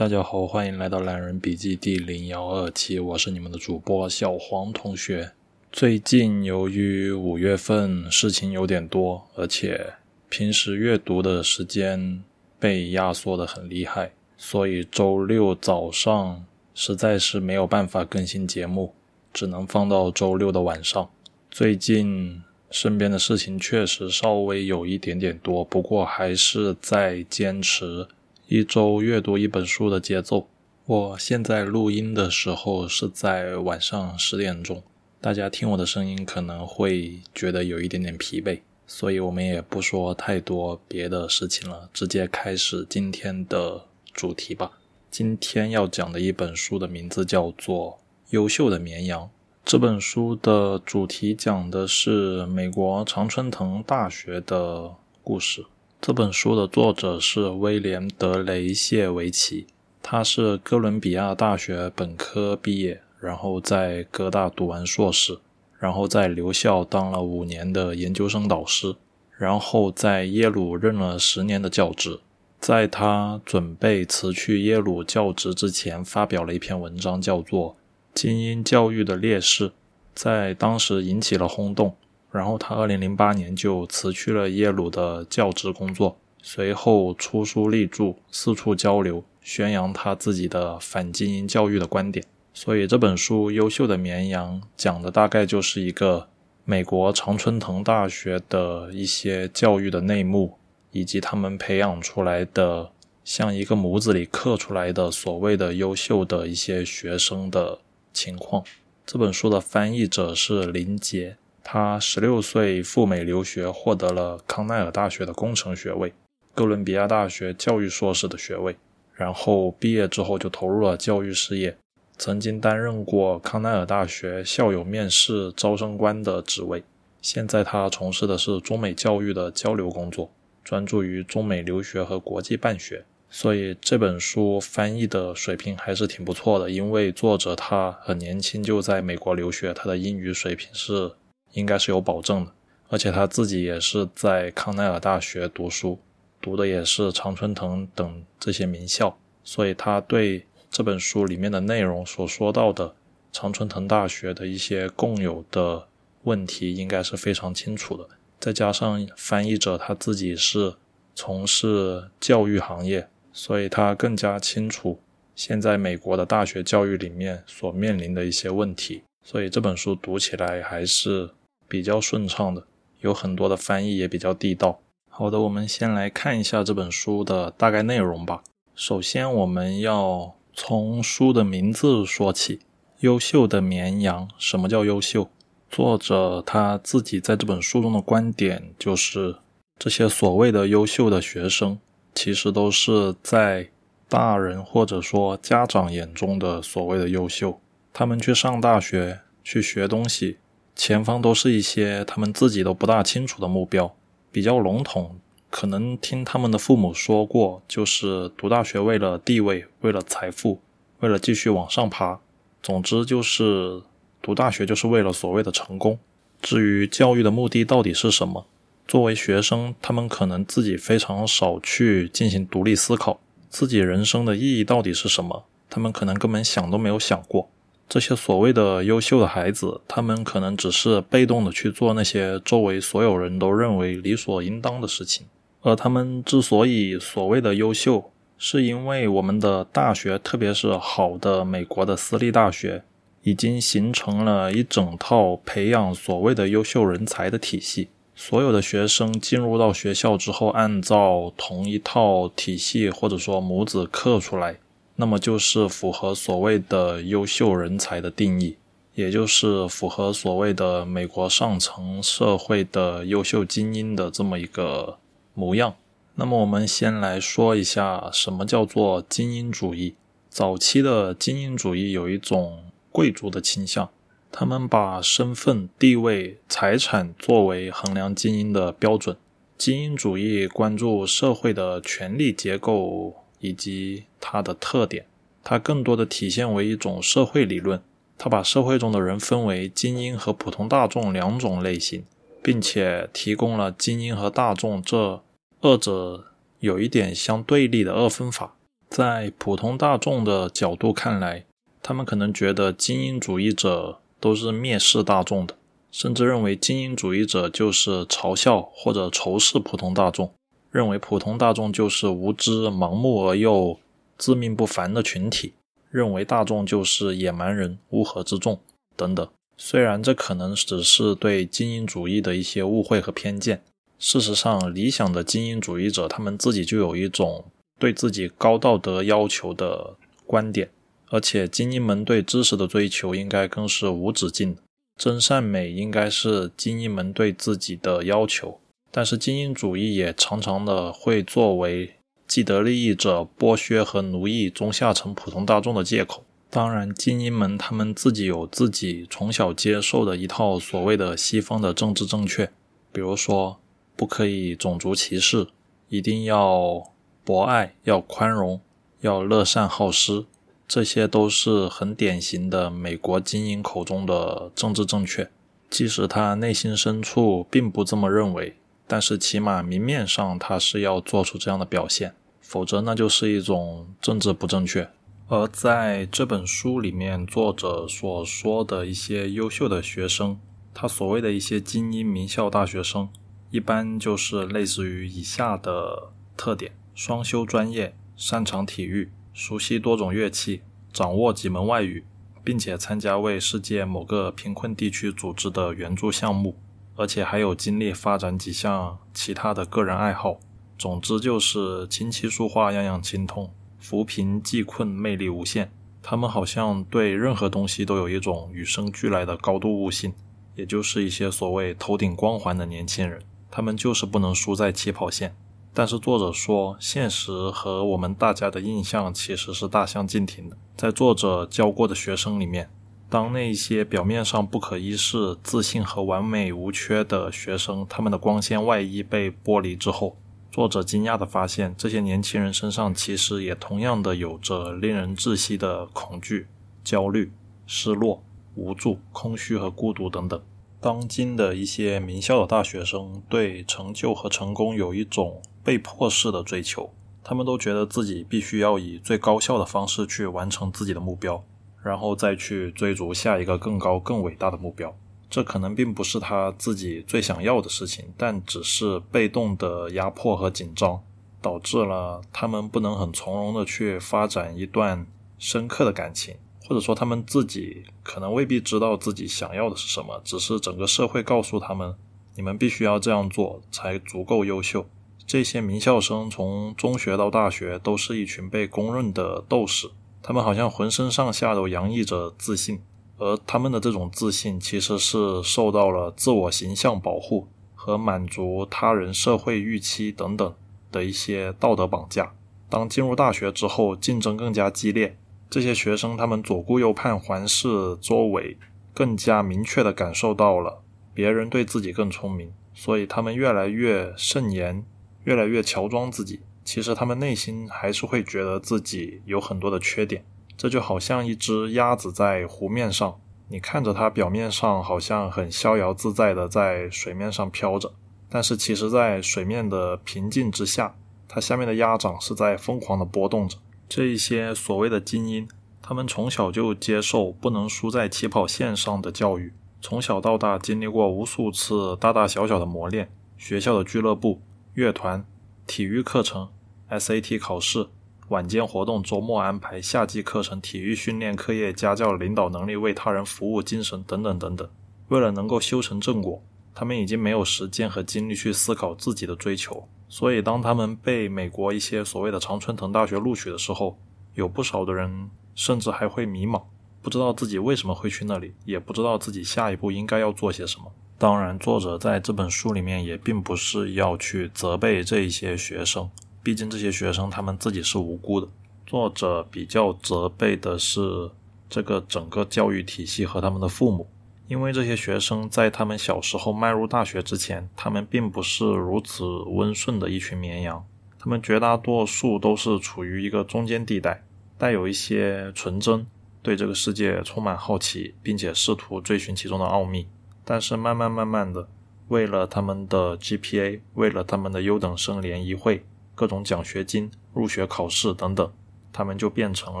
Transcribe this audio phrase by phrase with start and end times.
[0.00, 5.32] 大家好，欢迎来到懒人笔记第零幺二期，我是你们的主播小黄同学。
[5.70, 9.92] 最近由于五月份事情有点多，而且
[10.30, 12.24] 平时阅读的时间
[12.58, 18.94] 被压缩的很厉害，所以周六早上实在是没有办法更新节目，
[19.34, 21.10] 只能放到周六的晚上。
[21.50, 28.08] 最近身边的事情确实稍微有一点点多，不过还是在坚持。
[28.52, 30.48] 一周阅读一本书的节奏。
[30.84, 34.82] 我现在录音的时候是在晚上十点钟，
[35.20, 44.80] 大家听我的声音可能会觉得有一点点疲惫，所以我们也不说太多别的事情了，直接开始今天的主题吧。
[45.12, 47.92] 今天要讲的一本书的名字叫做
[48.30, 49.22] 《优秀的绵羊》。
[49.64, 55.64] 这本书的主题讲的是美国常春藤大学的故事。
[56.00, 59.66] 这本书的作者是威廉·德雷谢维奇，
[60.02, 65.38] 他是哥伦比亚大学本科毕业，然后在哥大读完硕士，
[65.78, 68.96] 然后在留校当了五年的研究生导师，
[69.36, 72.20] 然后在耶鲁任了十年的教职。
[72.58, 77.72] 在他准备辞去耶鲁教职之前，发表了一篇文章，叫做
[78.14, 79.68] 《精英教育的劣势》，
[80.14, 81.94] 在当时引起了轰动。
[82.30, 92.24] 然后他二零零八年就辞去了耶鲁的教职工作，随后出书立著，四处交流，宣扬他自己的反精英教育的观点。
[92.54, 96.28] 所以这本书《优秀的绵羊》讲的大概就是一个
[96.64, 100.56] 美国常春藤大学的一些教育的内幕，
[100.92, 102.90] 以及他们培养出来的
[103.24, 107.78] 像一个模子里刻出来的所谓的优秀的一些学生的
[108.12, 108.62] 情况。
[109.04, 111.36] 这本书的翻译者是林杰。
[111.72, 116.12] 他十六岁赴美留学，获得了康奈尔大学的工程学位，
[116.52, 118.74] 哥伦比亚大学教育硕士的学位。
[119.14, 121.76] 然后毕业之后就投入了教育事业，
[122.18, 126.82] 曾经担任过康奈尔大学校友面试招生官的职位。
[127.22, 130.28] 现在他从事的是中美教育的交流工作，
[130.64, 133.04] 专注于中美留学和国际办学。
[133.30, 141.12] 所以这本书翻译的水平还是挺不错的，因为作者他很年轻就在美国留学，他的英语水平是。
[141.52, 142.52] 应该是有保证的，
[142.88, 145.98] 而且他自己也是在康奈尔大学读书，
[146.40, 152.94] 读的也是常春藤等这些名校，所以他对这本书里面的内容所说到的
[153.32, 155.88] 常春藤大学的一些共有的
[156.22, 158.08] 问题，应该是非常清楚的。
[158.38, 160.74] 再加上翻译者他自己是
[161.14, 165.00] 从事教育行业，所以他更加清楚
[165.34, 171.30] 现在美国的大学教育里面所面临的一些问题，所以这本书读起来还是。
[171.70, 172.66] 比较顺畅的，
[172.98, 174.80] 有很多的翻译也比较地道。
[175.08, 178.42] 好的，我们先来看一下这本书的大概内容吧。
[178.74, 182.56] 首先，我们要从书的名字说起，
[183.00, 184.26] 《优秀的绵羊》。
[184.36, 185.30] 什么叫优秀？
[185.68, 189.36] 作者他自己在这本书中的观点就是，
[189.78, 191.78] 这些所谓的优秀的学生，
[192.12, 193.68] 其实都是在
[194.08, 197.60] 大人或者说家长眼中的所谓的优秀。
[197.92, 200.38] 他们去上大学，去学东西。
[200.82, 203.94] 前方都是一些他们自己都不大清楚的目标，
[204.32, 205.20] 比较笼统。
[205.50, 210.62] 可能听他们的父母说过，就是读大学为了地位，为了财富，
[211.00, 212.20] 为了继续往上爬。
[212.62, 213.82] 总之就是
[214.22, 215.98] 读大学就是为了所谓的成功。
[216.40, 218.46] 至于教育的目的到底是什么，
[218.88, 223.20] 作为学生，他们可能自己非常少去进行独立思考，
[223.50, 227.50] 自己人生的意义到底是什么，他们可能根本想都没有想过。
[227.90, 235.26] 这些所谓的优秀的孩子，他们可能只是被动的去做那些周围所有人都认为理所应当的事情。
[235.62, 242.84] 而他们之所以所谓的优秀，是因为我们的大学，特别是好的美国的私立大学，
[243.24, 247.88] 已经形成了一整套培养所谓的优秀人才的体系。
[248.14, 254.60] 所有的学生进入到学校之后，按照同一套体系或者说模子刻出来。
[255.00, 258.58] 那么就是符合所谓的优秀人才的定义，
[258.94, 264.98] 也就是符合所谓的美国上层社会的优秀精英的这么一个
[265.32, 265.74] 模样。
[266.16, 269.94] 那么我们先来说一下什么叫做精英主义。
[270.28, 273.88] 早期的精英主义有一种贵族的倾向，
[274.30, 279.16] 他们把身份、地位、财产作为衡量精英的标准。
[279.56, 283.14] 精英主义关注社会的权力结构。
[283.40, 285.06] 以及它的特点，
[285.42, 287.82] 它更多的体现为一种社会理论。
[288.16, 292.04] 它把社会中的人分为精英和普通大众两种类型，
[292.42, 295.22] 并且提供了精英和大众这
[295.62, 296.26] 二者
[296.58, 298.54] 有一点相对立的二分法。
[298.90, 301.46] 在普通大众的角度看来，
[301.82, 305.56] 他们可能觉得精英主义者都是蔑视大众的，
[305.90, 310.30] 甚至认为精英主义者就是嘲笑或者仇视普通大众，
[310.70, 313.78] 认为普通大众就是无知、盲目而又
[314.16, 315.54] 自命不凡的群体，
[315.90, 318.60] 认为大众就是野蛮人、乌合之众
[318.96, 319.28] 等等。
[319.56, 323.62] 虽然这可能只是对精英主义的一些误会和偏见，
[323.98, 327.44] 事实上，理想的精英主义者他们自己就有一种
[327.78, 330.70] 对自己高道德要求的观点。
[331.12, 334.56] 而且精英们对知识的追求应该更是无止境，
[334.96, 338.60] 真善美应该是精英们对自己的要求。
[338.90, 341.94] 但是精英主义也常常的会作为
[342.26, 346.24] 既得利益者剥削和奴役中下层普通大众的借口。
[346.48, 352.50] 当然，精英们他们自己有自己从小接受的一套所谓的西方的政治正确，
[352.90, 353.60] 比如说
[353.94, 355.46] 不可以种族歧视，
[355.88, 356.90] 一定要
[357.24, 358.60] 博爱，要宽容，
[359.02, 360.26] 要乐善好施。
[360.66, 365.30] 这些都是很典型的美国精英口中的政治正确，
[365.68, 368.56] 即使他内心深处并不这么认为，
[368.90, 374.90] 但是起码明面上他是要做出这样的表现，否则那就是一种政治不正确。
[375.28, 380.40] 而在这本书里面，作者所说的一些优秀的学生，
[380.74, 383.08] 他所谓的一些精英名校大学生，
[383.52, 389.12] 一般就是类似于以下的特点：双修专业，擅长体育。
[389.32, 390.62] 熟悉多种乐器，
[390.92, 392.04] 掌握几门外语，
[392.42, 396.56] 并且参加为世界某个贫困地区组织的援助项目，
[397.00, 400.38] 而且还有精力发展几项其他的个人爱好。
[400.78, 405.72] 总之就是琴棋书画样样精通，扶贫济困魅力无限。
[406.02, 410.12] 他们好像对任何东西都有一种与生俱来的高度悟性，
[410.54, 413.22] 也就是一些所谓头顶光环的年轻人。
[413.50, 415.34] 他们就是不能输在起跑线。
[415.72, 420.56] 但是作者说，现实和我们大家的印象其实是大相径庭的。
[420.76, 422.68] 在作者教过的学生里面，
[423.10, 430.16] 当那些表面上不可一世、自信和完美无缺的学生，他们的光鲜外衣被剥离之后，
[430.52, 436.46] 作者惊讶地发现，这些年轻人身上其实也同样的有着令人窒息的恐惧、
[436.84, 437.32] 焦虑、
[437.66, 438.22] 失落、
[438.54, 440.40] 无助、空虚和孤独等等。
[440.80, 446.88] 当今的一些名校的大学生对成就和成功有一种被迫式的追求，
[447.24, 451.44] 他们都觉得自己必须要以最高效的方式去完成自己的目标，
[451.82, 454.94] 然后再去追逐下一个更高更伟大的目标。
[455.28, 461.00] 这可能并不是他自己最想要的事情，但只是被动的压迫和紧张，
[461.40, 465.06] 导致了他们不能很从容的去发展一段
[465.38, 466.34] 深刻的感情。
[466.66, 471.96] 或者说，他们自己可能未必知道自己想要的是什么，只是整个社会告诉他们，
[472.36, 474.86] 你们必须要这样做才足够优秀。
[475.26, 479.90] 这些名校生从中学到大学都是一群被公认的斗士，
[480.22, 482.82] 他们好像浑身上下都洋溢着自信，
[483.18, 490.54] 而他们的这种自信其实是受到了自我形象保护和满足他人社会预期等等
[490.92, 492.32] 的一些道德绑架。
[492.68, 495.16] 当进入大学之后，竞争更加激烈。
[495.48, 498.56] 这些学生，他们左顾右盼，环视周围，
[498.94, 504.84] 更加明确地感受到了别人对自己更聪明，所以他们越来越慎言，
[505.24, 506.40] 越来越乔装自己。
[506.72, 510.24] 其实他们内心还是会觉得自己有很多的缺点。
[510.56, 517.92] 这就好像一只鸭子在湖面上，你看着它表面上好像很逍遥自在的在水面上飘着，
[518.28, 520.94] 但是其实，在水面的平静之下，
[521.26, 523.58] 它下面的鸭掌是在疯狂地波动着。
[523.88, 525.48] 这一些所谓的精英，
[525.82, 534.40] 他们从小就接受不能输在起跑线上的教育，从小到大经历过无数次大大小小的磨练，学校的俱乐部、
[534.74, 535.26] 乐团、
[535.66, 536.48] 体育课程、
[536.90, 537.86] SAT 考试、
[538.30, 544.68] 晚间活动、周末安排、夏季课程、体育训练、课业、家教、领导能力、为他人服务精神等等等等。
[545.08, 546.42] 为了能够修成正果，
[546.74, 549.88] 他们已经没有时间和精力去思考自己的追求。
[550.08, 553.96] 所以，当他们被美国一些所谓的常春藤大学录取的时候，
[554.34, 556.62] 有不少的人甚至还会迷茫，
[557.00, 560.92] 不知道自己为什么会去那里，也不知道自己下一步应该要做些什么。
[561.16, 566.10] 当然，作者在这本书里面也并不是要去责备这一些学生，
[566.42, 568.48] 毕竟这些学生他们自己是无辜的。
[568.86, 571.30] 作者比较责备的是
[571.68, 574.08] 这个整个教育体系和他们的父母。
[574.48, 580.84] 因为这些学生在他们小时候迈入大学之前，他们并不是如此温顺的一群绵羊，
[581.20, 584.24] 他们绝大多数都是处于一个中间地带，
[584.58, 586.04] 带有一些纯真，
[586.42, 590.08] 对这个世界充满好奇，并且试图追寻其中的奥秘。
[590.44, 591.68] 但是慢慢慢慢的，
[592.08, 595.84] 为了他们的 GPA，为了他们的优等生联谊会、
[596.20, 598.52] 各种奖学金、入学考试等等，
[598.92, 599.80] 他们就变成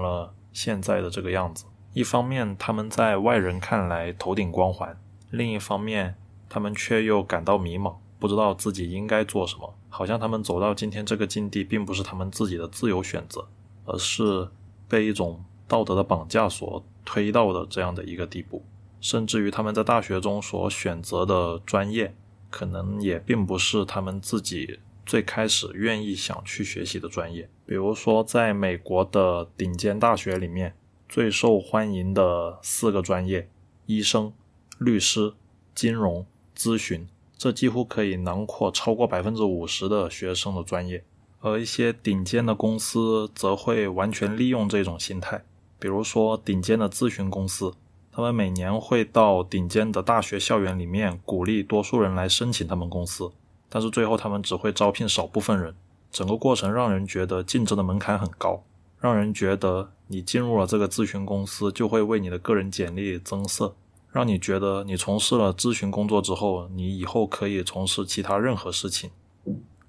[0.00, 1.66] 了现在的这个样子。
[1.92, 4.94] 一方面，他们在外人看来头顶光环；
[5.28, 6.14] 另一方面，
[6.48, 9.74] 他们却又感到迷茫，不知道自己应该做什么。
[9.90, 13.46] 好像他们走到今天这个境地，并不是他们自己的自由选择，
[13.84, 14.48] 而是
[14.88, 18.64] 被一种道德的绑架所推到的这样的一个地步。
[19.02, 22.14] 甚至于他们在大学中所选择的专业，
[22.48, 27.48] 可能也并不是他们自己最开始愿意想去学习的专业。
[27.66, 30.74] 比如说，在美国的顶尖大学里面，
[31.08, 33.48] 最受欢迎的四个专业：
[33.86, 34.32] 医生、
[34.78, 35.32] 律师、
[35.74, 36.26] 金融、
[36.56, 41.04] 咨询，这几乎可以囊括超过百分之五十的学生的专业。
[41.40, 45.42] 而一些顶尖的公司则会完全利用这种心态，
[45.78, 47.72] 比如说顶尖的咨询公司。
[48.12, 53.30] 他们每年会到顶尖的大学校园里面鼓励多数人来申请他们公司，
[53.70, 55.74] 但是最后他们只会招聘少部分人。
[56.10, 58.62] 整个过程让人觉得竞争的门槛很高，
[58.98, 63.74] 让人觉得你进入了这个咨询公司就会为你的个人简历增色，
[64.10, 69.10] 让你觉得你从事了咨询工作之后，你以后可以从事其他任何事情。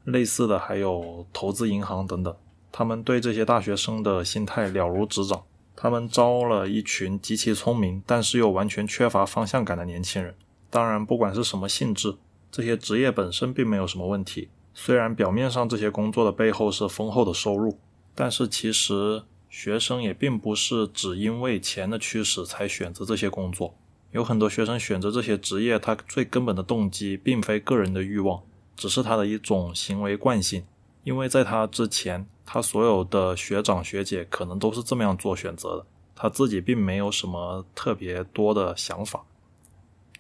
[0.06, 2.36] 类似的还有投资银行等等，
[2.72, 5.44] 他们对这些大学生的心态了如指掌。
[5.76, 10.36] 他们招了一群极其聪明，但是又完全缺乏方向感的年轻人。
[10.70, 12.16] 当然，不管是什么性质，
[12.52, 14.50] 这些职业本身并没有什么问题。
[14.74, 17.78] 虽然表面上这些工作的背后是丰厚的收入，
[18.14, 23.74] 但是其实学生也并不是只因为钱的驱使才选择这些工作。
[24.12, 28.42] 有很多学生选择这些职业，他最根本的动机并非个人的欲望，
[28.76, 30.64] 只是他的一种行为惯性。
[31.04, 39.24] 因为在他之前，他所有的学长学姐可能都是这么样做选择的，他自己并没有什么特别多的想法。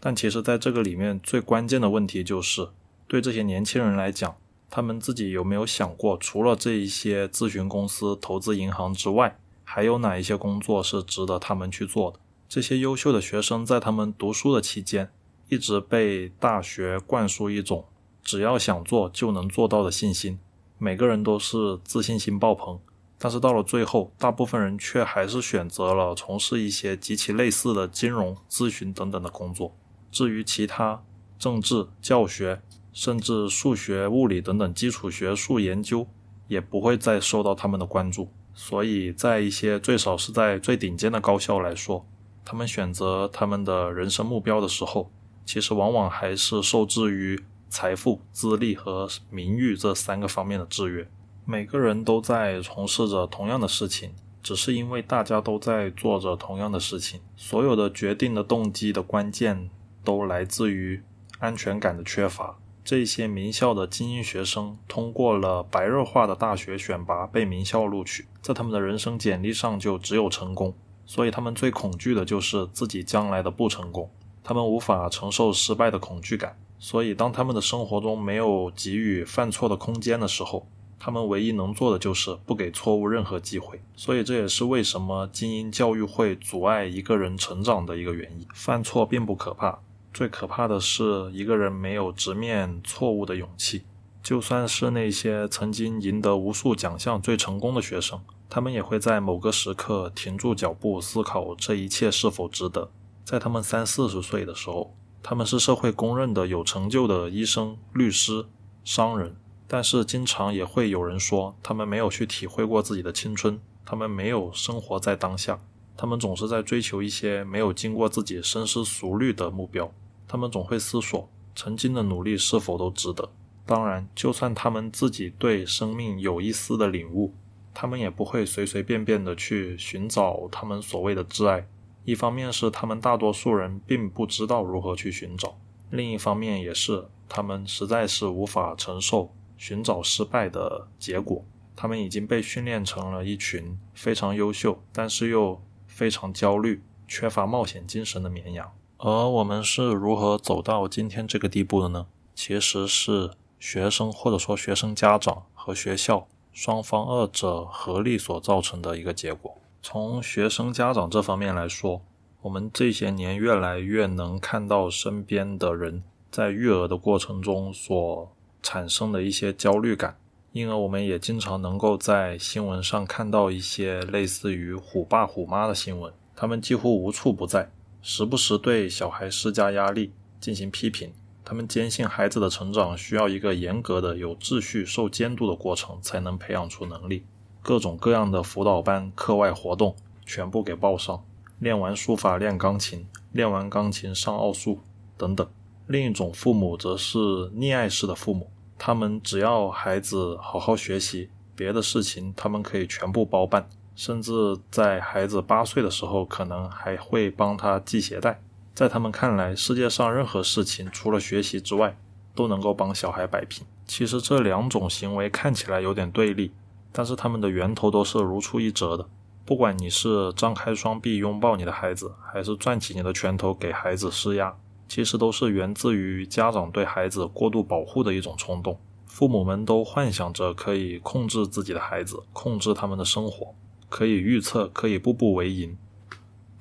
[0.03, 2.67] 但其实，在这个里面最关键的问题就是，
[3.07, 4.35] 对这些年轻人来讲，
[4.67, 12.19] 他们自己有没有想过，除了这一些咨询公司、投资银行之外，还有哪一些工作是值得他们去做的？
[12.49, 15.11] 这些优秀的学生在他们读书的期间，
[15.49, 17.85] 一直被大学灌输一种
[18.23, 20.39] 只要想做就能做到的信心。
[20.79, 22.79] 每个人都是自信心爆棚，
[23.19, 29.75] 但是到了最后，大部分人却还是选择了从事一些极其类似的金融、咨询等等的工作。
[30.11, 31.01] 至于其他
[31.39, 32.61] 政治、教学，
[32.93, 36.05] 甚至数学、物理等等基础学术研究，
[36.47, 38.29] 也不会再受到他们的关注。
[38.53, 42.05] 所以在一些最少是在最顶尖的高校来说，
[42.43, 45.09] 他们选择他们的人生目标的时候，
[45.45, 47.41] 其实往往还是受制于。
[47.73, 51.07] 财富、资历和名誉这三个方面的制约，
[51.45, 54.11] 每个人都在从事着同样的事情，
[54.43, 57.21] 只是因为大家都在做着同样的事情。
[57.37, 59.69] 所有的决定的动机的关键
[60.03, 61.01] 都来自于
[61.39, 62.57] 安全感的缺乏。
[62.83, 70.73] 这些名校的精英学生通过了白热化的大学选拔被名校录取，在他们的人生简历上就只有成功，
[71.05, 74.09] 所以他们最恐惧的就是自己将来的不成功，
[74.43, 76.57] 他们无法承受失败的恐惧感。
[76.79, 80.67] 所以，当他们的生活中没有给予犯错的空间的时候，
[80.97, 83.79] 他们唯一能做的就是不给错误任何机会。
[83.95, 88.47] 所以，这也是为什么精英教育会阻碍一个人成长的一个原因。
[88.55, 89.79] 犯错并不可怕，
[90.13, 93.83] 最可怕的是一个人没有直面错误的勇气。
[94.21, 102.91] 就算是那些曾经赢得无数奖项、最成功的学生，他们也会在某个时刻停住脚步，思考这一切是否值得。
[103.23, 104.95] 在他们三四十岁的时候。
[105.23, 108.47] 他们是社会公认的有成就的医生、律师、
[108.83, 109.35] 商人，
[109.67, 115.59] 但是经常也会有人说，他们没有去体会过自己的青春，他们没有生活在当下，
[115.95, 119.93] 他们总是在追求一些没有经过自己深思熟虑的目标，
[120.31, 123.29] 他们总会思索曾经的努力是否都值得。
[123.65, 127.33] 当然，就算他们自己对生命有一丝的领悟，
[127.73, 131.67] 他们也不会随随便便的去寻找他们所谓的挚爱。
[132.05, 135.57] 一方面是他们大多数人并不知道如何去寻找，
[135.89, 141.43] 另一方面也是他们实在是无法承受寻找失败的结果。
[141.75, 148.71] 他们已经被训练成了一群非常优秀，但是又非常焦虑、缺乏冒险精神的绵羊。
[149.03, 152.05] 而我们是如何走到今天这个地步的呢？
[152.35, 159.57] 其实是学生或者说学生家长和学校双方二者合力所造成的一个结果。
[159.81, 162.03] 从学生家长这方面来说，
[162.43, 168.31] 我们这些年越来越能看到身边的人在育儿的过程中所
[168.61, 170.15] 产生的一些焦虑感，
[170.51, 181.11] 因而我们也经常能够在新闻上看到一些类似于“虎爸虎妈”的新闻，他们几乎无处不在，时不时对小孩施加压力进行批评。
[181.43, 187.25] 他们坚信孩子的成长需要一个严格的、有秩序、受监督的过程才能培养出能力。
[187.61, 191.23] 各种各样的辅导班、课外活动全部给报上。
[191.59, 194.79] 练完书法练钢琴，练完钢琴上奥数
[195.15, 195.47] 等等。
[195.85, 197.19] 另一种父母则是
[197.51, 208.41] 溺爱式的父母，他们只要孩子好好学习，别的事情他们可以全部包办，甚至在孩子八岁的时候，可能还会帮他系鞋带。
[208.73, 211.97] 在他们看来，世界上任何事情除了学习之外，
[212.33, 213.65] 都能够帮小孩摆平。
[213.85, 216.51] 其实这两种行为看起来有点对立，
[216.91, 219.05] 但是他们的源头都是如出一辙的。
[219.45, 224.55] 不管你是张开双臂拥抱你的孩子，还是攥起你的拳头给孩子施压，
[224.87, 228.79] 其实都是源自于家长对孩子过度保护的一种冲动。
[229.05, 233.53] 父母们都幻想着可以控制自己的孩子，控制他们的生活，
[233.91, 235.77] 可以预测，可以步步为营。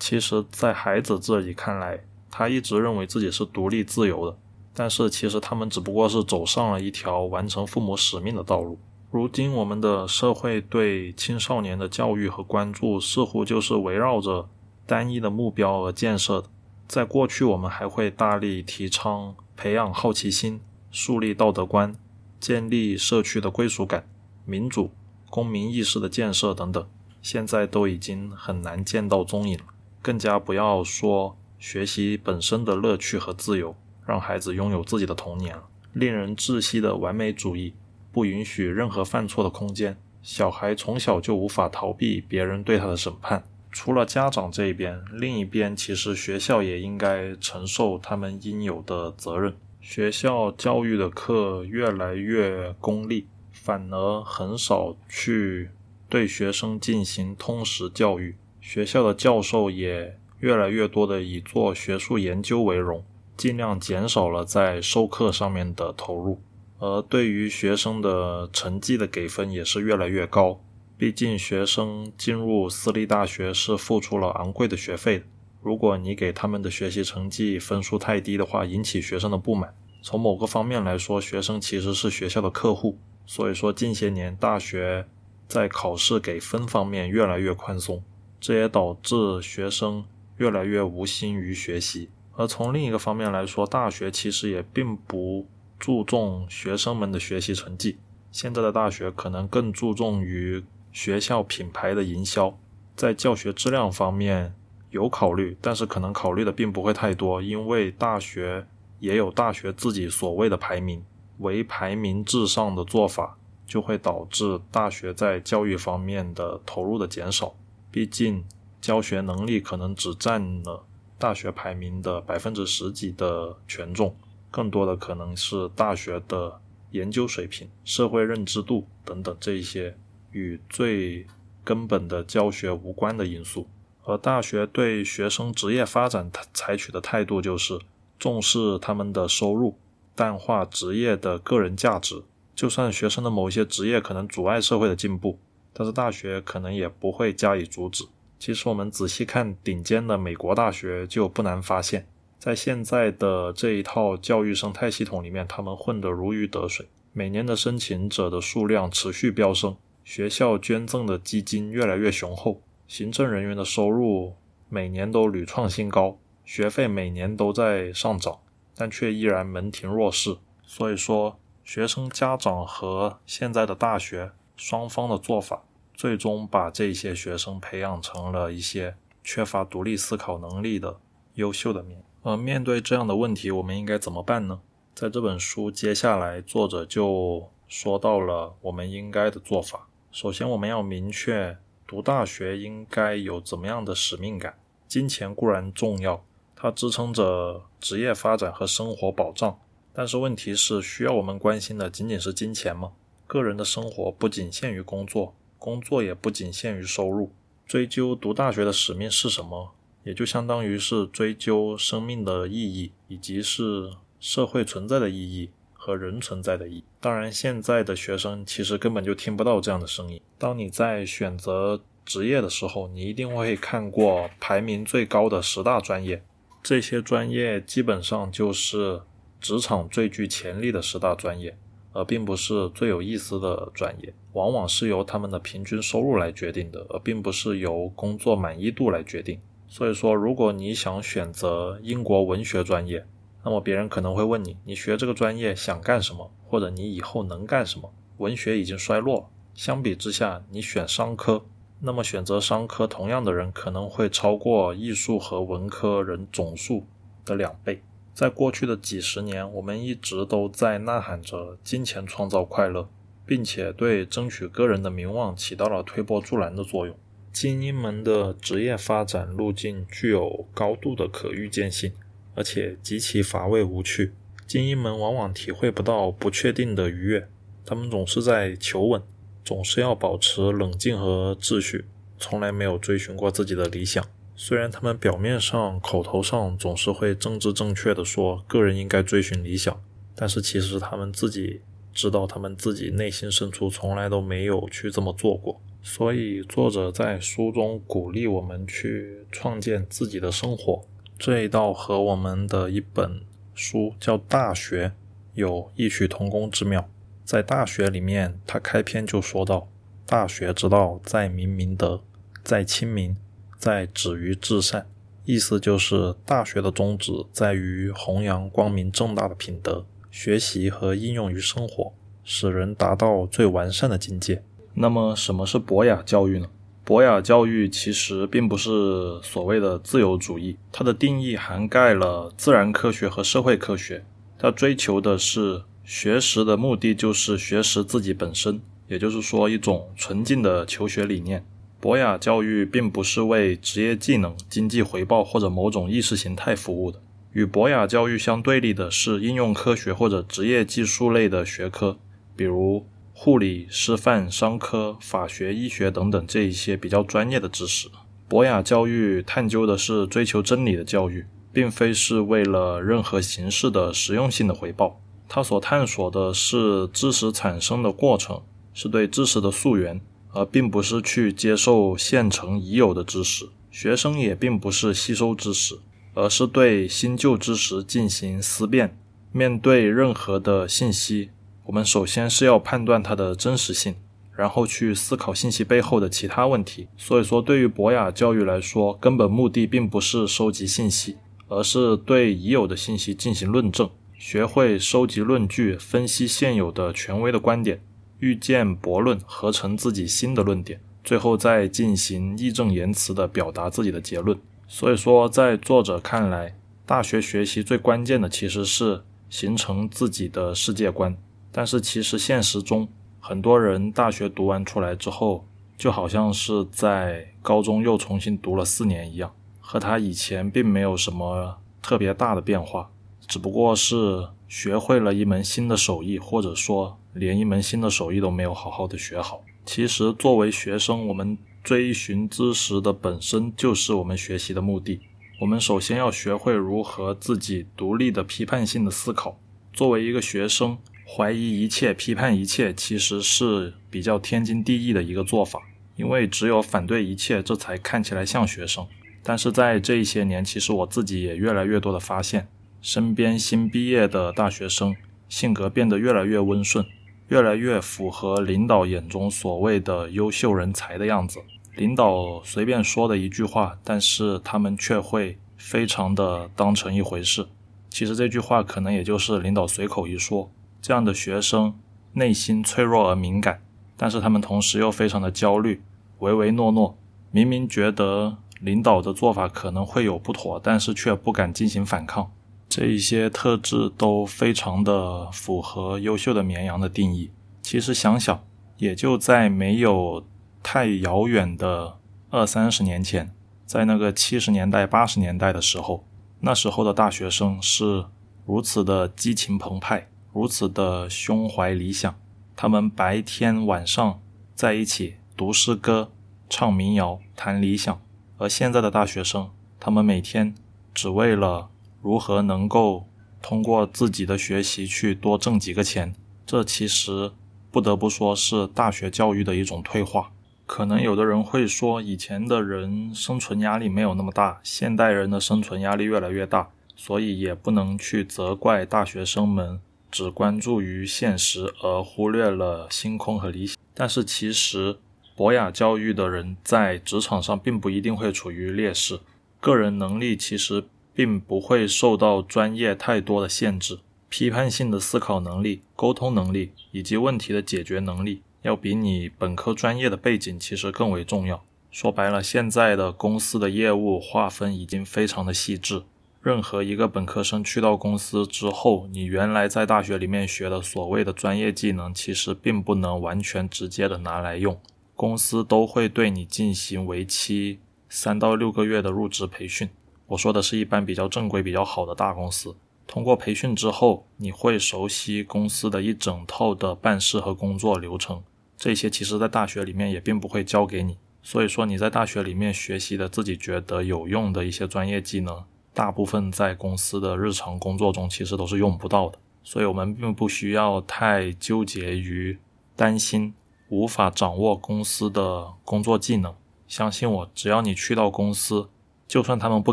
[0.01, 4.37] 其实，在孩子这里看来，他一直认为自己是独立自由的，
[4.75, 8.77] 但是其实他们只不过是走上了一条完成父母使命的道路。
[9.13, 14.49] 如今，我们的社会对青少年的教育和关注似乎就是围绕着
[14.85, 16.49] 单一的目标而建设的。
[16.89, 20.61] 在过去，我们还会大力提倡培养好奇心、
[20.91, 21.95] 树立道德观、
[22.41, 24.09] 建立社区的归属感、
[24.45, 24.91] 民主、
[25.29, 26.89] 公民意识的建设等等。
[27.23, 29.65] 现在都已经很难见到踪影了，
[30.01, 33.75] 更加不要说学习本身的乐趣和自由，
[34.07, 35.65] 让孩子拥有自己的童年了。
[35.93, 37.75] 令人窒息的完美主义。
[38.13, 43.45] 不允许任何犯错的空间，小孩从小就无法逃避别人对他的审判。
[43.71, 49.55] 除了家长这一边，另一边其实学校也应该承受他们应有的责任。
[49.81, 55.71] 学校教育的课越来越功利，反而很少去
[56.11, 58.37] 对学生进行通识教育。
[58.61, 63.03] 学校的教授也越来越多的以做学术研究为荣，
[63.37, 66.43] 尽量减少了在授课上面的投入。
[66.79, 70.61] 而对于学生的成绩的给分也是越来越高，
[70.99, 75.23] 毕竟学生进入私立大学是付出了昂贵的学费。
[75.63, 79.75] 如果你给他们的学习成绩分数太低的话，引起学生的不满。
[80.03, 82.99] 从某个方面来说，学生其实是学校的客户。
[83.27, 85.07] 所以说，近些年大学
[85.51, 88.03] 在考试给分方面越来越宽松，
[88.41, 90.03] 这也导致学生
[90.39, 92.09] 越来越无心于学习。
[92.37, 95.47] 而从另一个方面来说，大学其实也并不。
[95.81, 97.97] 注重学生们的学习成绩，
[98.31, 102.55] 现在的大学可能更注重于学校品牌的营销，
[102.95, 104.55] 在教学质量方面
[104.91, 108.67] 有考虑，但是可能考虑的并不会太多，因为大学
[108.99, 111.03] 也有大学自己所谓的排名，
[111.39, 113.39] 唯排名至上的做法
[113.71, 117.55] 就会导致大学在教育方面的投入的减少，
[117.89, 118.45] 毕竟
[118.81, 120.85] 教学能力可能只占了
[121.17, 124.17] 大学排名的百分之十几的权重。
[124.51, 129.97] 更多的可能是大学的研究水平、社会认知度等等这一些
[130.33, 131.25] 与最
[131.63, 133.69] 根本的教学无关的因素，
[134.03, 137.79] 而大学对学生职业发展采取的态度就是
[138.19, 139.79] 重视他们的收入，
[140.17, 142.25] 淡化职业的个人价值。
[142.61, 145.39] 就算学生的某一些职业可能阻碍社会的进步，
[145.73, 148.05] 但是大学可能也不会加以阻止。
[148.39, 152.07] 其实我们仔细看顶尖的美国大学，就不难发现。
[152.39, 164.35] 在现在的这一套教育生态系统里面，他们混得如鱼得水，每年的申请者的数量持续飙升，学校捐赠的基金越来越雄厚，行政人员的收入
[164.69, 168.41] 每年都屡创新高，学费每年都在上涨，
[168.77, 170.37] 但却依然门庭若市。
[170.63, 171.39] 所以说，
[171.73, 175.63] 学生家长和现在的大学双方的做法，
[175.95, 180.99] 最终把这些学生培养成了一些缺乏独立思考能力的
[181.35, 182.03] 优秀的面。
[182.23, 184.61] 呃，面对这样的问题，我们应该怎么办呢？
[184.97, 189.87] 在这本书接下来，作者就说到了我们应该的做法。
[190.11, 191.57] 首先，我们要明确
[191.87, 194.59] 读大学应该有怎么样的使命感。
[194.89, 196.25] 金钱固然重要，
[196.57, 199.57] 它支撑着职业发展和生活保障，
[199.93, 202.93] 但是问题是，需要我们关心的仅仅是金钱吗？
[203.27, 207.33] 个人的生活不仅限于工作，工作也不仅限于收入。
[207.67, 209.73] 追究读大学的使命是什么？
[210.03, 216.85] 也就相当于是追究生命的意义，以及是社会存在的意义和人存在的意义。
[216.99, 220.21] 当然，现在的学生其实根本就听不到这样的声音。
[220.39, 226.25] 当你在选择职业的时候，你一定会看过排名最高的十大专业，
[226.63, 229.03] 这些专业基本上就是
[229.41, 231.57] 职场最具潜力的十大专业，
[231.93, 234.13] 而并不是最有意思的专业。
[234.35, 239.41] 往往是由他们的平均收入来决定的，而并不是由工作满意度来决定。
[239.67, 243.05] 所以说，如果你想选择英国文学专业，
[243.43, 246.31] 那么别人可能会问你：你学这个专业想干什么？
[246.47, 247.93] 或者你以后能干什么？
[248.19, 251.43] 文学已经衰落，相比之下，你选商科，
[251.81, 256.85] 那么选择商科同样的人可能会超过艺术和文科人总数
[257.25, 257.81] 的两倍。
[258.21, 262.87] 在过去的几十年，我们一直都在呐喊着“金钱创造快乐”，
[263.25, 266.95] 并且对争取个人的名望起到了推波助澜的作用。
[267.33, 271.95] 精英们的职业发展路径具有高度的可预见性，
[272.35, 274.13] 而且极其乏味无趣。
[274.47, 277.27] 精英们往往体会不到不确定的愉悦，
[277.65, 279.01] 他们总是在求稳，
[279.43, 281.87] 总是要保持冷静和秩序，
[282.19, 284.05] 从来没有追寻过自己的理想。
[284.43, 289.79] 虽然他们表面上、口头上总是会政治正确的说个人应该追寻理想，
[290.15, 291.61] 但是其实他们自己
[291.93, 295.61] 知道，他们自己内心深处从来都没有去这么做过。
[295.83, 300.87] 所以，作者在书中鼓励我们去创建自己的生活，
[301.19, 303.21] 这一道和我们的一本
[303.55, 304.89] 书叫《大学》
[305.35, 306.89] 有异曲同工之妙。
[307.27, 309.69] 在《大学》里面，他开篇就说到
[310.07, 312.03] ：“大学之道，在明明德，
[312.43, 313.15] 在亲民。”
[313.61, 314.87] 在止于至善，
[315.27, 321.93] 意思就是大学的宗旨在于弘扬光明正大的品德，学习和应用于生活，
[322.25, 324.43] 使人达到最完善的境界。
[324.73, 326.49] 那么，什么是博雅教育呢？
[326.85, 334.03] 博雅教育其实并不是所谓的自由主义，它的定义涵盖了自然科学和社会科学。
[334.39, 341.45] 它追求的是学识的目的就是学识自己本身，也就是说，一种纯净的求学理念。
[341.81, 347.01] 博雅教育并不是为职业技能、经济回报或者某种意识形态服务的。
[347.33, 351.99] 与博雅教育相对立的是应用科学或者职业技术类的学科，
[352.37, 357.89] 比如护理、师范、商科、法学、医学等等这一些比较专业的知识。
[358.29, 365.01] 博雅教育探究的是追求真理的教育，并非是为了任何形式的实用性的回报。
[365.29, 368.43] 它所探索的是知识产生的过程，
[368.75, 370.01] 是对知识的溯源。
[370.33, 375.79] 而并不是去接受现成已有的知识，学生也并不是吸收知识，
[376.15, 378.97] 而是对新旧知识进行思辨。
[379.33, 381.31] 面对任何的信息，
[381.67, 383.95] 我们首先是要判断它的真实性，
[384.37, 386.89] 然后去思考信息背后的其他问题。
[386.97, 391.17] 所以说，对于博雅教育来说，根本目的并不是收集信息，
[391.49, 393.89] 而是对已有的信息进行论证，
[394.19, 397.81] 学会收集论据，分析现有的权威的观点。
[398.21, 404.39] 预见驳论，合成自己新的论点，最后再进行义正言辞地表达自己的结论。
[404.69, 406.55] 所以说，在作者看来，
[406.87, 411.17] 大学学习最关键的其实是形成自己的世界观。
[411.51, 415.45] 但是，其实现实中，很多人大学读完出来之后，
[415.77, 422.91] 就好像是在高中又重新读了四年一样，和他以前并没有什么特别大的变化，
[423.27, 426.99] 只不过是学会了一门新的手艺，或者说。
[427.13, 429.43] 连一门新的手艺都没有好好的学好。
[429.67, 435.01] 其实，作为学生，我们追寻知识的本身就是我们学习的目的。
[435.41, 439.37] 我们首先要学会如何自己独立的批判性的思考。
[439.73, 445.61] 作为一个学生，怀疑一切、批判一切，其实是比较天经地义的一个做法。
[445.97, 448.87] 因为只有反对一切，这才看起来像学生。
[449.25, 452.47] 但是在这一些年，其实我自己也越来越多的发现，
[452.81, 454.95] 身边新毕业的大学生
[455.29, 456.85] 性格变得越来越温顺。
[457.29, 461.39] 越来越符合领导眼中所谓的优秀人才的样子。
[461.77, 467.47] 领导随便说的一句话，但是他们却会非常的当成一回事。
[467.89, 470.51] 其实这句话可能也就是领导随口一说。
[470.83, 471.79] 这样的学生
[472.15, 473.63] 内心脆弱而敏感，
[473.97, 475.81] 但是他们同时又非常的焦虑，
[476.19, 476.99] 唯唯诺诺。
[477.31, 482.33] 明明觉得领导的做法可能会有不妥，但是却不敢进行反抗。
[482.71, 487.33] 这一些特质都非常的符合优秀的绵羊的定义。
[487.61, 488.45] 其实想想，
[488.77, 490.25] 也就在没有
[490.63, 491.99] 太遥远的
[492.31, 493.35] 二三十年前，
[493.67, 496.07] 在那个七十年代、八十年代的时候，
[496.39, 498.07] 那时候的大学生是
[498.47, 502.15] 如此的激情澎湃，如此的胸怀理想。
[502.55, 504.21] 他们白天晚上
[504.55, 506.13] 在一起读诗歌、
[506.49, 508.01] 唱民谣、谈理想。
[508.39, 510.55] 而现在的大学生，他们每天
[510.95, 511.69] 只为了
[512.03, 513.07] 如何能够
[513.43, 516.15] 通过自己的学习去多挣几个钱？
[516.47, 517.31] 这其实
[517.71, 520.33] 不得不说是大学教育的一种退化。
[520.67, 533.77] 可能有的人会说，以前的人生存压力没有那么大，现代人的生存压力越来越大，所以也不能去责怪大学生们只关注于现实而忽略了星空和理想。
[533.93, 534.97] 但是其实
[535.37, 539.21] 博雅教育的人在职场上并不一定会处于劣势，
[539.61, 540.85] 个人能力其实。
[541.21, 543.99] 并不会受到专业太多的限制，
[544.31, 551.63] 批判性的思考能力、沟通能力以及问题的解决能力，要比你本科专业的背景其实更为重要。
[551.91, 556.05] 说白了，现在的公司的业务划分已经非常的细致。
[556.41, 564.81] 任何一个本科生去到公司之后，你原来在大学里面学的所谓的专业技能，其实并不能完全直接的拿来用。
[565.15, 569.91] 公司都会对你进行为期三到六个月的入职培训。
[570.31, 572.77] 我说的是一般比较正规、比较好的大公司。
[573.05, 578.41] 通过培训之后，你会熟悉公司的一整套的办事和工作流程。
[578.77, 581.19] 这些其实在大学里面也并不会教给你。
[581.43, 585.65] 所以说你在大学里面学习的自己觉得有用的一些专业技能。
[585.93, 592.57] 大部分在公司的日常工作中其实都是用不到的，所以我们并不需要太纠结于
[592.95, 593.53] 担心
[593.89, 596.55] 无法掌握公司的工作技能。
[596.87, 598.89] 相信我，只要你去到公司，
[599.31, 599.93] 就算他们不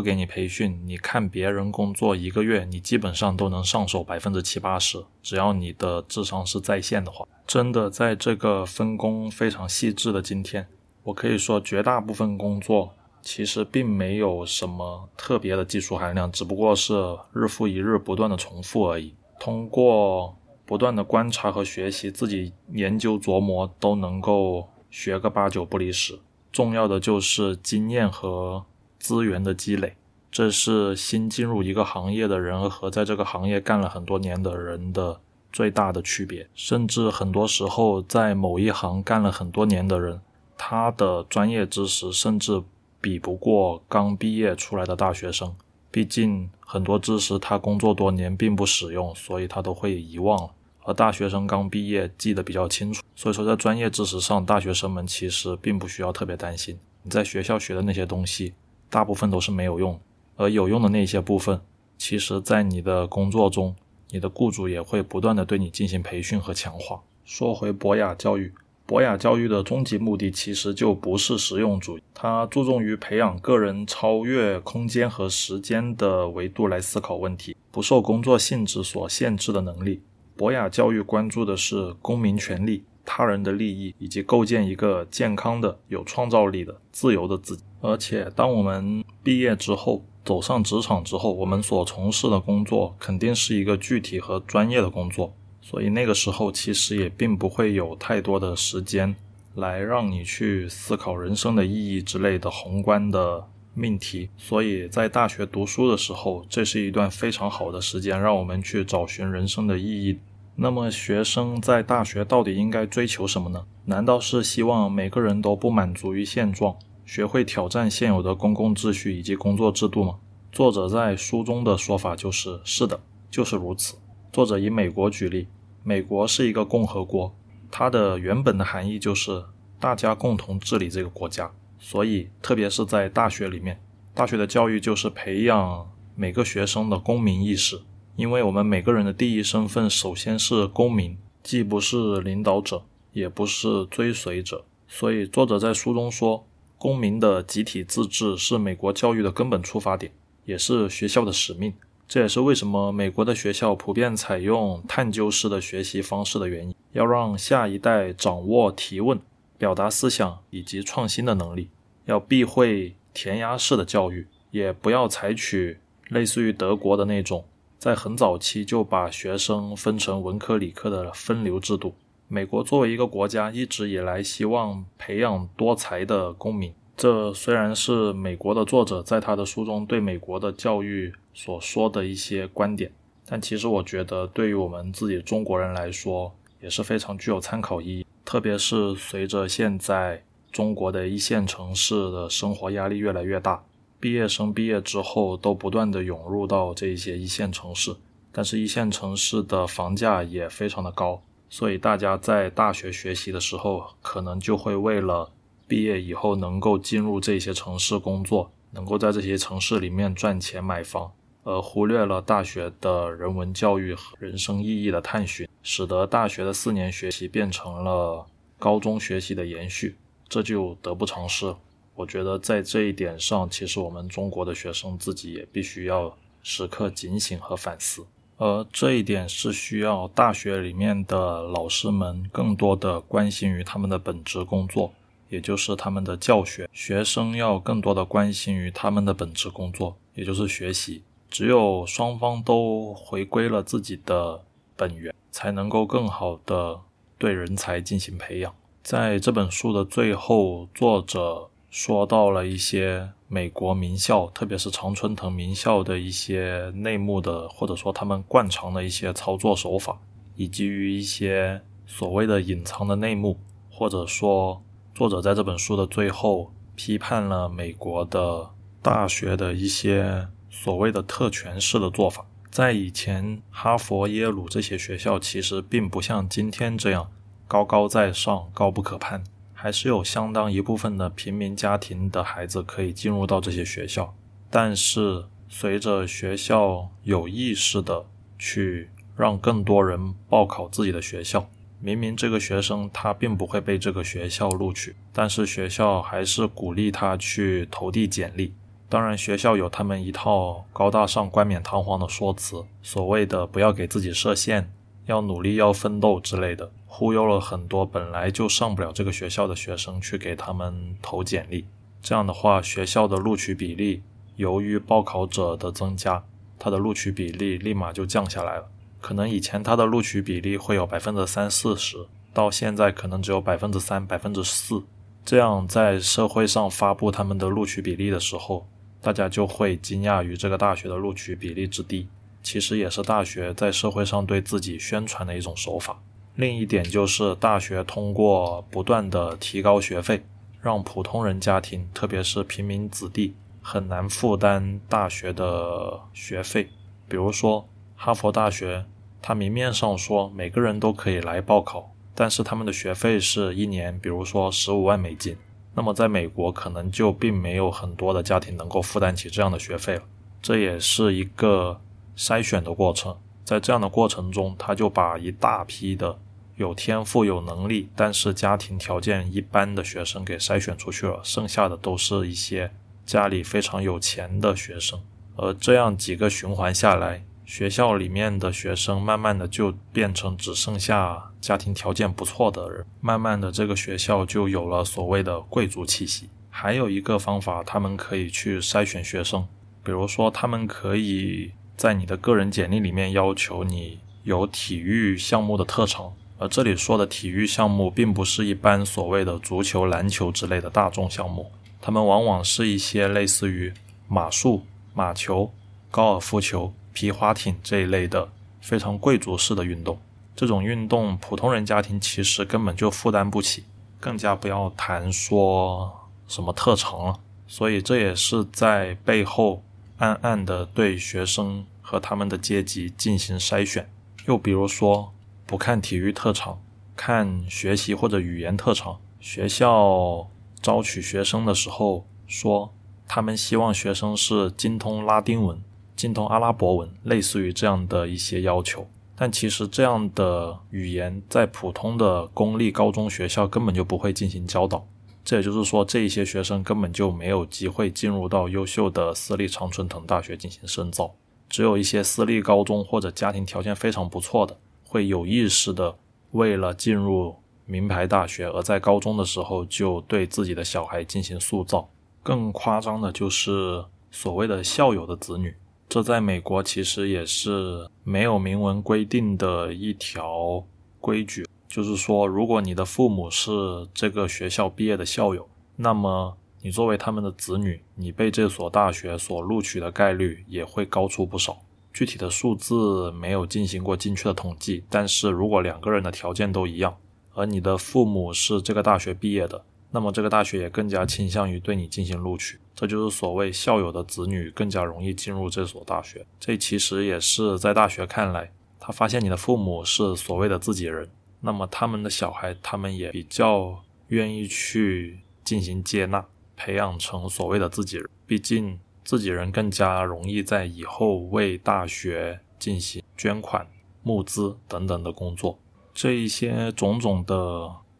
[0.00, 5.04] 给你培训，你看别人工作一个月，你基本上都能上手百分之七八十。
[5.22, 10.66] 只要你的智商是在线的话，真的在这个分工非常细致的今天，
[11.04, 12.92] 我可以说绝大部分工作。
[13.22, 19.14] 其实并没有什么特别的技术含量，只不过是日复一日不断的重复而已。
[19.38, 26.18] 通过不断的观察和学习，自己研究琢磨，都能够学个八九不离十。
[26.50, 28.64] 重要的就是经验和
[28.98, 29.96] 资源的积累，
[30.30, 35.20] 这是新进入一个行业的人和在这个行业干了很多年的人的
[35.52, 36.48] 最大的区别。
[36.54, 40.20] 甚至很多时候，在某一行干了很多年的人，
[40.56, 42.62] 他的专业知识甚至。
[43.00, 45.54] 比不过刚毕业出来的大学生，
[45.88, 50.50] 毕竟很多知识他工作多年并不使用，所以他都会遗忘了。
[50.82, 56.76] 而大学生刚毕业记得比较清楚，所以说在专业知识上，大学生们其实并不需要特别担心。
[57.04, 58.52] 你在学校学的那些东西，
[58.90, 59.98] 大部分都是没有用，
[60.36, 61.60] 而有用的那些部分，
[61.96, 63.74] 其实在你的工作中，
[64.10, 67.00] 你的雇主也会不断的对你进行培训和强化。
[67.24, 68.52] 说回博雅教育。
[68.86, 80.00] 博雅教育的终极目的其实就不是实用主义，它注重于培养个人超越空间和时间的维度来思考问题，不受工作性质所限制的能力。
[80.34, 87.62] 博雅教育关注的是公民权利、他人的利益，以及构建一个健康的、有创造力的、自由的自己。
[87.80, 95.32] 而且，当我们毕业之后，走上职场之后，我们所从事的工作肯定是一个具体和专业的工作。
[95.62, 99.14] 所以那个时候其实也并不会有太多的时间
[99.54, 104.28] 来让你去思考人生的意义之类的宏观的命题。
[104.36, 110.18] 所以在大学读书的时候，这是一段非常好的时间，让我们去找寻人生的意义。
[110.60, 113.64] 那么学生在大学到底应该追求什么呢？
[113.84, 120.16] 难道是希望每个人都不满足于现状，学会挑战现有的公共秩序以及工作制度吗？
[120.50, 122.98] 作者在书中的说法就是：是的，
[123.30, 123.98] 就是如此。
[124.32, 125.46] 作者以美国举例。
[125.84, 127.32] 美国是一个共和国，
[127.70, 129.44] 它的原本的含义就是
[129.78, 131.48] 大家共同治理这个国家。
[131.78, 133.80] 所以，特别是在大学里面，
[134.12, 137.80] 大学的教育就是培养每个学生的公民意识。
[138.18, 144.64] 因为我们每个人的第一身份首先是公民，既不是领导者，也不是追随者。
[144.88, 146.44] 所以，作者在书中说，
[146.78, 150.10] 公民的集体自治是美国教育的根本出发点，
[150.46, 151.72] 也是学校的使命。
[152.08, 156.74] 这也是为什么美国的学校普遍采用探究式的学习方式的原因。
[156.94, 159.20] 要让下一代掌握提问、
[159.56, 161.68] 表达思想以及创新的能力，
[162.06, 165.78] 要避讳填鸭式的教育，也不要采取
[166.08, 167.44] 类似于德国的那种，
[167.78, 171.94] 在很早期就把学生分成文科、理科的分流制度。
[172.26, 176.74] 美国作为一个国家，一直以来希望培养多才的公民。
[176.96, 182.90] 这虽然是美国的作者在他的书中对美国的教育所说的一些观点，
[183.24, 188.04] 但其实我觉得对于我们自己中国人来说也是非常具有参考意义。
[188.24, 193.62] 特别是随着现在中国的一线城市的生活压力越来越大，
[194.00, 197.96] 毕业生毕业之后都不断的涌入到这些一线城市，
[198.30, 205.30] 但是一线城市的房价也非常的高，所以大家在大学学习的时候，可能就会为了
[205.66, 211.10] 毕业以后能够进入这些城市工作，能够在这些城市里面赚钱买房，
[211.42, 218.24] 而忽略了大学的人文教育和人生意义的探寻，使得大学的四年学习变成了
[218.58, 219.96] 高中学习的延续，
[220.28, 221.52] 这就得不偿失。
[221.98, 228.06] 我觉得在这一点上，其实我们中国的学生自己也必须要时刻警醒和反思，
[228.36, 234.92] 而这一点是需要大学里面的老师们更多的关心于他们的本职工作。
[235.28, 241.02] 也就是他们的教学，学生要更多的关心于他们的本职工作，也就是学习。
[241.28, 244.40] 只有双方都回归了自己的
[244.74, 246.80] 本源，才能够更好的
[247.18, 248.54] 对人才进行培养。
[248.82, 260.00] 在这本书的最后，作者说到了一些美国名校，特别是常春藤名校的一些内幕的，或者说他们惯常的一些操作手法，
[260.34, 263.38] 以及于一些所谓的隐藏的内幕，
[263.70, 264.62] 或者说
[264.94, 268.50] 作者在这本书的最后批判了美国的
[268.80, 272.24] 大学的一些所谓的特权式的做法。
[272.50, 277.10] 在以前，哈佛、耶鲁这些学校其实并不像今天这样
[277.46, 279.22] 高高在上、高不可攀，
[279.60, 284.14] 还是有相当一部分的平民家庭的孩子可以进入到这些学校。
[284.48, 288.06] 但是，随着学校有意识的
[288.38, 298.54] 去让更多人报考自己的学校，明明这个学生他并不会被这个学校录取，但是学校还是鼓励他去投递简历。
[298.88, 304.70] 当然，学校有他们一套高大上、冠冕堂皇的说辞，所谓的“不要给自己设限，
[305.06, 311.66] 要努力，要奋斗”之类的，忽悠了很多本来就上不了这个学校的学生去给他们投简历。
[312.02, 314.02] 这样的话，学校的录取比例
[314.36, 316.24] 由于报考者的增加，
[316.58, 318.66] 它的录取比例立马就降下来了。
[319.00, 324.82] 可能以前它的录取比例会有百分之三四十，到现在可能只有百分之三、百分之四。
[325.24, 328.66] 这样在社会上发布他们的录取比例的时候，
[329.02, 332.08] 大家就会惊讶于这个大学的录取比例之低，
[332.42, 336.00] 其实也是大学在社会上对自己宣传的一种手法。
[336.38, 340.22] 另一点就是大学通过不断的提高学费，
[340.62, 346.68] 让普通人家庭，特别是平民子弟，很难负担大学的学费。
[347.08, 348.84] 比如说哈佛大学，
[349.20, 355.36] 它明面上说每个人都可以来报考，但是他们的学费是一年，比如说十五万美金。
[355.74, 360.02] 那么，在美国可能就并没有很多的家庭能够负担起这样的学费了。
[360.40, 361.80] 这也是一个
[362.16, 366.16] 筛选的过程，在这样的过程中，他就把一大批的
[366.58, 372.70] 有天赋、有能力，但是家庭条件一般的学生给筛选出去了，剩下的都是一些
[373.06, 375.00] 家里非常有钱的学生。
[375.36, 386.28] 而这样几个循环下来，学校里面的学生慢慢的就变成只剩下家庭条件不错的人，慢慢的这个学校就有了所谓的贵族气息。
[386.50, 389.46] 还有一个方法，他们可以去筛选学生，
[389.84, 403.72] 比如说他们可以在你的个人简历里面要求你有体育项目的特长，而这里说的体育项目并不是一般所谓的足球、篮球之类的大众项目，他们往往是一些类似于
[404.06, 405.52] 马术、马球、
[405.90, 406.72] 高尔夫球。
[406.90, 408.28] 皮划艇这一类的
[408.60, 409.96] 非常贵族式的运动，
[410.34, 413.62] 这种运动普通人家庭其实根本就负担不起，
[414.00, 415.88] 更加不要谈说
[416.26, 417.20] 什么特长了。
[417.46, 419.62] 所以这也是在背后
[419.98, 423.88] 暗暗的对学生和他们的阶级进行筛选。
[424.26, 425.12] 又比如说，
[425.48, 426.60] 不看体育特长，
[426.94, 428.98] 看学习或者语言特长。
[429.18, 430.28] 学校
[430.60, 432.74] 招取学生的时候说，
[433.06, 435.58] 他们希望学生是精通拉丁文。
[435.96, 444.86] 精通阿拉伯文，类似于这样的一些要求，但其实这样的语言在普通的公立高中学校根本就不会进行教导。
[445.24, 451.14] 这也就是说，这一些学生根本就没有机会进入到优秀的私立常春藤大学进行深造。
[451.48, 454.58] 只有一些私立高中或者家庭条件非常不错的，
[454.88, 455.94] 会有意识的
[456.32, 461.86] 为了进入名牌大学，而在高中的时候就对自己的小孩进行塑造。
[462.22, 465.54] 更夸张的就是所谓的校友的子女。
[465.90, 470.62] 这在美国其实也是没有明文规定的一条
[471.00, 473.50] 规矩，就是说，如果你的父母是
[473.92, 475.46] 这个学校毕业的校友，
[475.76, 481.58] 那么你作为他们的子女，你被这所大学所录取的概率也会高出不少。
[481.98, 486.96] 具体的数字没有进行过精确的统计，但是如果两个人的条件都一样，
[487.34, 492.60] 而你的父母是这个大学毕业的，那么这个大学也更加倾向于对你进行录取。
[492.72, 496.24] 这就是所谓校友的子女更加容易进入这所大学。
[496.38, 501.10] 这其实也是在大学看来，他发现你的父母是所谓的自己人，
[501.40, 506.24] 那么他们的小孩，他们也比较愿意去进行接纳，
[506.56, 508.08] 培养成所谓的自己人。
[508.24, 508.78] 毕竟
[509.08, 513.66] 自己人更加容易在以后为大学进行捐款、
[514.02, 515.58] 募资等等的工作。
[515.94, 517.34] 这一些种种的，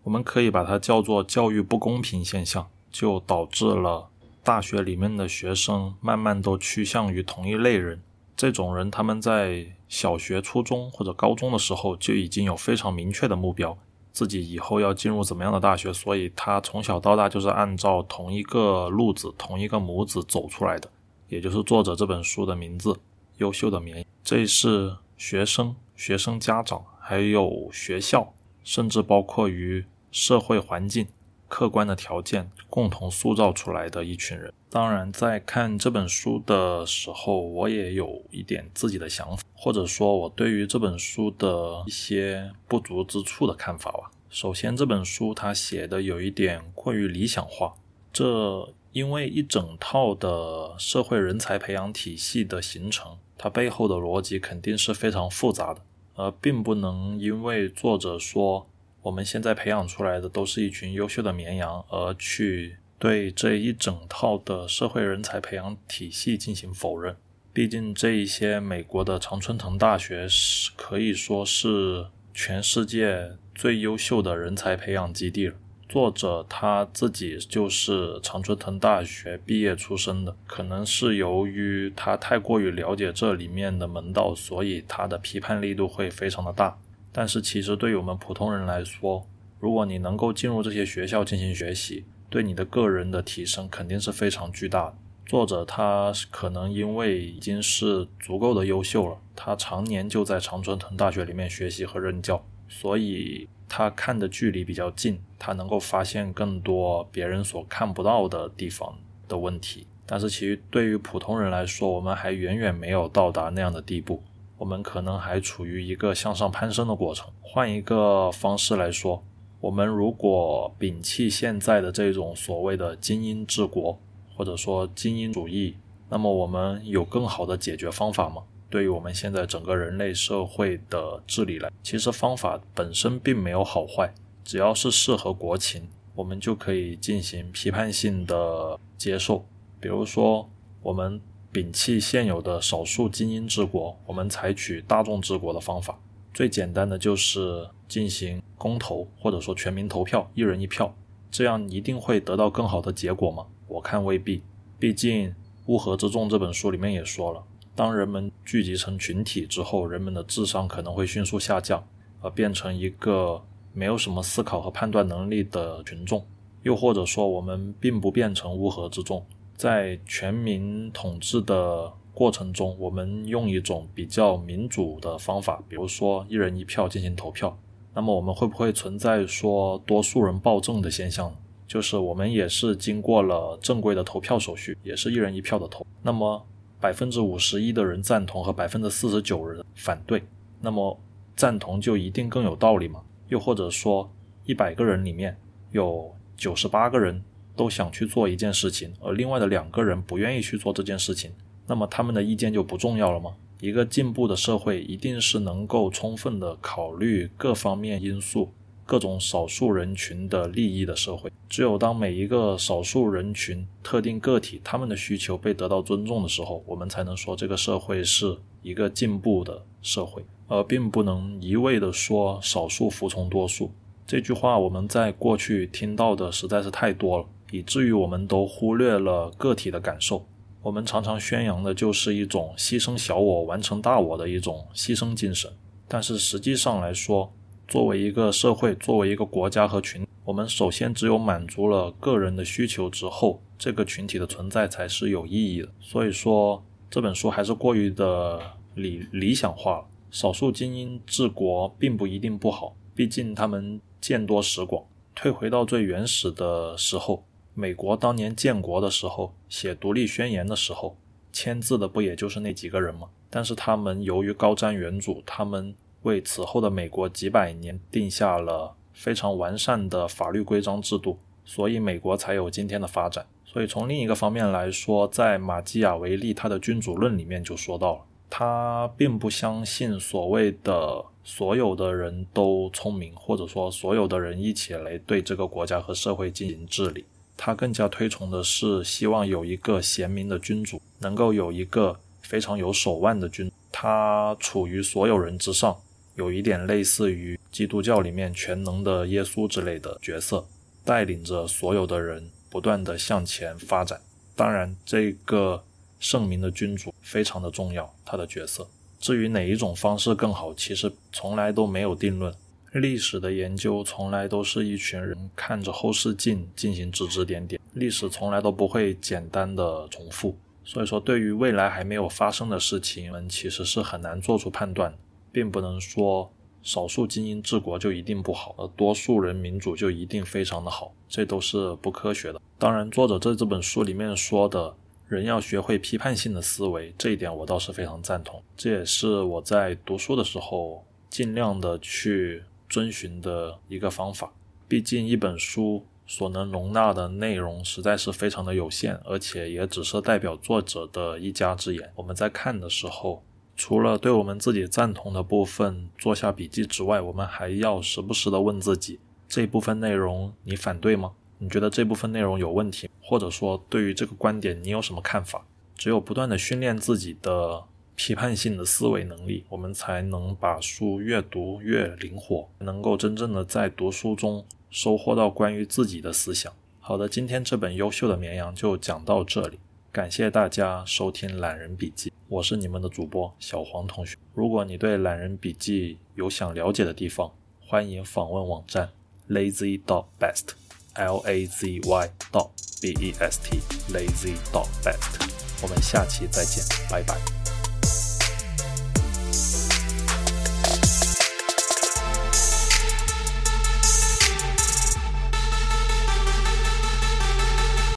[0.02, 4.10] 我们可以把它叫做教育不公平现象，就导致了。
[4.44, 8.02] 大学里面的学生慢慢都趋向于同一类人，
[8.36, 13.74] 这种人他们在小学、初中或者高中的时候就已经有非常明确的目标，
[14.12, 20.90] 自己以后要进入怎么样的大学，所以他从小到大就是按照同一个路子、同一个模子走出来的，
[21.28, 22.92] 也就是作者这本书的名字
[23.36, 24.02] 《优秀的绵》。
[24.24, 31.06] 这是学生、学生家长还有学校甚至包括于社会环境、
[31.48, 34.52] 客观的条件共同塑造出来的一群人。
[34.70, 44.10] 当然，在看这本书的时候，我也有一点自己的想法，或者说，我对于这本书的一些不足之处的看法吧。
[44.28, 47.72] 首先，这本书它写的有一点过于理想化，
[48.12, 48.68] 这
[48.98, 55.80] 因为一整套的社会人才培养体系的形成，它背后的逻辑肯定是非常复杂的，
[56.16, 58.68] 而并不能因为作者说
[59.02, 67.14] 我们现在培养出来的都是一群优秀的绵羊，而去对这一整套的社会人才培养体系进行否认。
[67.52, 73.36] 毕竟，这一些美国的常春藤大学是可以说是全世界。
[73.54, 75.56] 最优秀的人才培养基地了。
[75.88, 86.78] 作者他自己就是常春藤大学毕业出身的，可能是由于他太过于了解这里面的门道，所以他的批判力度会非常的大。
[87.10, 89.26] 但是其实对于我们普通人来说，
[89.58, 94.94] 如果你能够进入这些学校进行学习，对你的个人的提升肯定是非常巨大的。
[95.24, 102.44] 作者他可能因为已经是足够的优秀了，他常年就在常春藤大学里面学习和任教。
[102.68, 108.96] 所以他看的距离比较近，他能够发现更多别人所看不到的地方
[109.28, 109.86] 的问题。
[110.06, 114.22] 但是，其实对于普通人来说，我们还远远没有到达那样的地步，
[114.56, 117.30] 我们可能还处于一个向上攀升的过程。
[117.42, 119.22] 换一个方式来说，
[119.60, 123.98] 我们如果摒弃现在的这种所谓的精英治国，
[124.34, 125.76] 或者说精英主义，
[126.08, 128.44] 那么我们有更好的解决方法吗？
[128.70, 134.12] 对于我们现在整个人类社会的治理来，其实方法本身并没有好坏，
[134.44, 139.46] 只要是适合国情，我们就可以进行批判性的接受。
[139.80, 140.50] 比如说，
[140.82, 141.20] 我们
[141.52, 145.98] 摒弃现有的少数精英治国，我们采取大众治国的方法。
[146.34, 150.94] 最简单的就是进行公投，或者说全民投票，一人一票，
[151.30, 153.46] 这样一定会得到更好的结果吗？
[153.66, 154.42] 我看未必。
[154.78, 155.30] 毕竟
[155.66, 157.42] 《乌合之众》这本书里面也说了。
[157.78, 161.80] 当人们聚集成群体之后，人们的智商可能会迅速下降，
[162.20, 163.40] 而变成一个
[163.72, 166.26] 没有什么思考和判断能力的群众。
[166.64, 169.24] 又或者说，我们并不变成乌合之众，
[169.54, 177.56] 在全民统治的过程中，我们用一种比较民主的方法，比如说一人一票进行投票。
[177.94, 181.32] 那么，我们会不会存在说多数人暴政的现象？
[181.68, 185.86] 就是我们也是经过了正规的投票手续，也是一人一票的投。
[186.02, 186.44] 那么。
[186.80, 190.22] 百分之五十一的人赞同和百分之四十九人反对，
[190.60, 190.98] 那么
[191.34, 193.02] 赞同就一定更有道理吗？
[193.28, 194.10] 又或者说，
[194.44, 195.36] 一百个人里面
[195.72, 197.22] 有九十八个人
[197.56, 201.32] 都想去做一件事情，而另外的两个人不愿意去做这件事情，
[201.66, 203.34] 那么他们的意见就不重要了吗？
[203.60, 208.52] 一个进步的社会一定是能够充分的考虑各方面因素。
[208.88, 223.70] 各种少数人群的利益的社会，只有当每一个少数人群、特定个体他们的需求被得到尊重的时候，我们才能说这个社会是一个进步的社会，而并不能一味的说少数服从多数。
[224.06, 230.24] 这句话我们在过去听到的实在是太多了，以至于我们都忽略了个体的感受。
[230.62, 235.52] 我们常常宣扬的就是一种牺牲小我、完成大我的一种牺牲精神，
[235.86, 237.30] 但是实际上来说，
[237.68, 245.68] 作为一个社会，作为一个国家和群，我们首先只有满足了个人的需求之后，这个群体的存在才是有意义的。
[245.78, 248.40] 所以说，这本书还是过于的
[248.74, 249.84] 理理想化了。
[250.10, 254.82] 少数精英治国并不一定不好，毕竟他们见多识广。
[255.14, 260.96] 退回到最原始的时候，美国当年建国的时候，写独立宣言的时候，
[261.34, 263.08] 签字的不也就是那几个人吗？
[263.28, 265.74] 但是他们由于高瞻远瞩，他们。
[266.02, 273.26] 为此后的美国几百年定下了非常完善的法律规章制度，所以美国才有今天的发展。
[273.44, 287.04] 所以从另一个方面来说，在马基雅维利他的《君主论》里面就说到了，他并不相信所谓的所有的人都聪明，或者说所有的人一起来对这个国家和社会进行治理。
[287.36, 295.76] 他更加推崇的是希望有一个贤明的君主，能够有一个非常有手腕的君，他处于所有人之上。
[296.18, 300.44] 有一点类似于基督教里面全能的耶稣之类的角色，
[300.84, 304.00] 带领着所有的人不断的向前发展。
[304.34, 305.62] 当然，这个
[306.00, 308.68] 圣明的君主非常的重要，他的角色。
[308.98, 312.34] 至于哪一种方式更好，其实从来都没有定论。
[312.72, 320.36] 历史的研究从来都是一群人看着后视镜进行指指点点，历史从来都不会简单的重复。
[320.64, 324.92] 所以说，对于未来还没有发生的事情，我们其实是很难做出判断。
[325.32, 332.40] 并不能说少数精英治国就一定不好，而多数人民主就一定非常的好，这都是不科学的。
[332.58, 334.74] 当然，作者在这本书里面说的
[335.06, 338.42] 人要学会批判性的思维，这一点我倒是非常赞同。
[338.56, 344.32] 这也是我在读书的时候尽量的去遵循的一个方法。
[344.66, 351.92] 毕竟一本书所能容纳的内容实在是非常的有限，而且也只是代表作者的一家之言。
[351.94, 353.22] 我们在看的时候。
[353.58, 361.12] 除了对我们自己赞同的部分做下笔记之外，我们还要时不时的问自己：这部分内容你反对吗？
[361.38, 362.88] 你觉得这部分内容有问题？
[363.02, 365.44] 或者说，对于这个观点你有什么看法？
[365.76, 367.64] 只有不断的训练自己的
[367.96, 376.52] 批判性的思维能力，我们才能把书越读越灵活，能够真正的在读书中收获到关于自己的思想。
[376.78, 379.58] 好的，今天这本优秀的绵羊就讲到这里。
[379.90, 384.16] 感谢大家收听《懒人笔记》，我是你们的主播小黄同学。
[384.34, 387.32] 如果你对《懒人笔记》有想了解的地方，
[387.66, 388.90] 欢迎访问网站
[389.30, 392.50] lazy dot best，l a z y dot
[392.82, 393.58] b e s t
[393.92, 395.26] lazy dot best。
[395.62, 397.37] 我们下期再见，拜拜。